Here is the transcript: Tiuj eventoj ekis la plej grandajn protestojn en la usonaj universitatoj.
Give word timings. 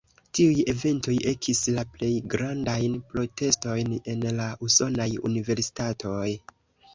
Tiuj 0.37 0.61
eventoj 0.71 1.13
ekis 1.31 1.59
la 1.75 1.83
plej 1.97 2.09
grandajn 2.35 2.95
protestojn 3.11 3.93
en 4.15 4.27
la 4.41 4.49
usonaj 4.71 5.09
universitatoj. 5.31 6.27